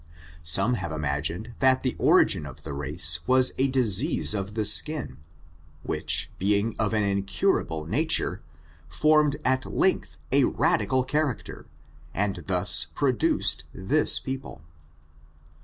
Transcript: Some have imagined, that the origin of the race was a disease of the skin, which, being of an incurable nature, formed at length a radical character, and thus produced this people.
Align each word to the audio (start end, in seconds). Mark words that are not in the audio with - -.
Some 0.41 0.73
have 0.81 0.91
imagined, 0.91 1.53
that 1.59 1.83
the 1.83 1.95
origin 1.99 2.47
of 2.47 2.63
the 2.63 2.73
race 2.73 3.19
was 3.27 3.53
a 3.59 3.67
disease 3.67 4.33
of 4.33 4.55
the 4.55 4.65
skin, 4.65 5.17
which, 5.83 6.31
being 6.39 6.75
of 6.79 6.95
an 6.95 7.03
incurable 7.03 7.85
nature, 7.85 8.41
formed 8.89 9.37
at 9.45 9.63
length 9.67 10.17
a 10.31 10.45
radical 10.45 11.03
character, 11.03 11.67
and 12.15 12.37
thus 12.47 12.87
produced 12.95 13.65
this 13.75 14.17
people. 14.17 14.63